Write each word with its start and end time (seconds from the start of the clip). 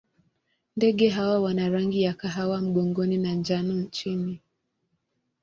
Ndege 0.75 1.09
hawa 1.09 1.39
wana 1.41 1.69
rangi 1.69 2.01
ya 2.03 2.13
kahawa 2.13 2.61
mgongoni 2.61 3.17
na 3.17 3.33
njano 3.33 3.83
chini. 3.83 4.39